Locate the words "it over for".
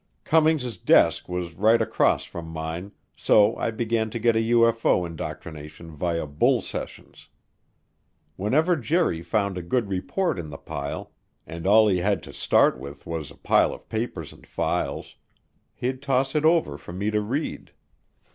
16.33-16.93